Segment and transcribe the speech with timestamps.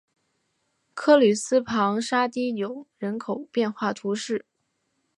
[0.95, 4.47] 克吕斯旁沙提永人口变化图示